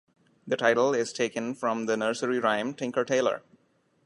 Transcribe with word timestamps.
The 0.47 0.57
title 0.57 0.95
is 0.95 1.13
taken 1.13 1.53
from 1.53 1.85
the 1.85 1.95
nursery 1.95 2.39
rhyme 2.39 2.73
"Tinker, 2.73 3.05
Tailor". 3.05 3.43